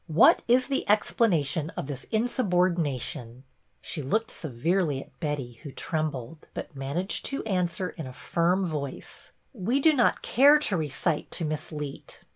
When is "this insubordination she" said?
1.85-4.01